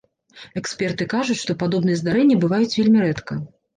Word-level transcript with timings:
Эксперты 0.61 1.05
кажуць, 1.13 1.37
што 1.43 1.57
падобныя 1.65 1.99
здарэнні 2.03 2.41
бываюць 2.45 2.75
вельмі 2.79 2.99
рэдка. 3.09 3.33